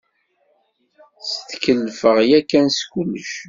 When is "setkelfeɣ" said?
1.31-2.17